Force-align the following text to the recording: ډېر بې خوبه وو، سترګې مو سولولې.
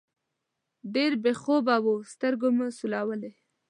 ډېر 0.93 1.11
بې 1.23 1.33
خوبه 1.41 1.75
وو، 1.83 1.95
سترګې 2.13 2.49
مو 2.55 2.67
سولولې. 2.77 3.31